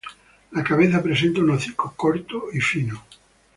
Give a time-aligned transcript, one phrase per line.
[0.53, 3.03] La cabeza presenta un hocico corto y fino.